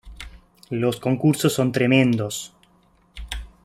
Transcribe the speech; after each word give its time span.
Los 0.71 0.99
concursos 0.99 1.53
son 1.53 1.71
tremendos. 1.71 2.53